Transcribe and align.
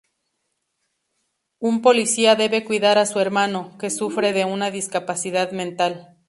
Un 1.59 1.83
policía 1.83 2.33
debe 2.35 2.65
cuidar 2.65 2.97
a 2.97 3.05
su 3.05 3.19
hermano, 3.19 3.77
que 3.77 3.91
sufre 3.91 4.33
de 4.33 4.45
una 4.45 4.71
discapacidad 4.71 5.51
mental. 5.51 6.17